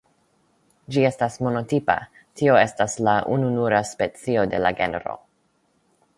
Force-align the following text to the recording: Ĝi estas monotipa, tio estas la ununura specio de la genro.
Ĝi 0.95 1.03
estas 1.09 1.35
monotipa, 1.47 1.97
tio 2.41 2.57
estas 2.63 2.97
la 3.09 3.15
ununura 3.37 3.83
specio 3.93 4.49
de 4.55 4.63
la 4.67 4.75
genro. 4.83 5.17